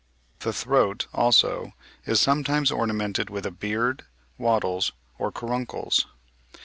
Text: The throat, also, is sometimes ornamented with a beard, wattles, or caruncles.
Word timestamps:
The 0.39 0.51
throat, 0.51 1.05
also, 1.13 1.73
is 2.07 2.19
sometimes 2.19 2.71
ornamented 2.71 3.29
with 3.29 3.45
a 3.45 3.51
beard, 3.51 4.03
wattles, 4.39 4.93
or 5.19 5.31
caruncles. 5.31 6.07